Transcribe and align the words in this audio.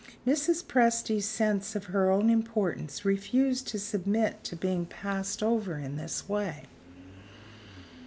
Mrs. 0.25 0.63
Presty's 0.65 1.27
sense 1.27 1.75
of 1.75 1.83
her 1.85 2.09
own 2.09 2.31
importance 2.31 3.05
refused 3.05 3.67
to 3.67 3.77
submit 3.77 4.43
to 4.45 4.55
being 4.55 4.87
passed 4.87 5.43
over 5.43 5.77
in 5.77 5.95
this 5.95 6.27
way. 6.27 6.63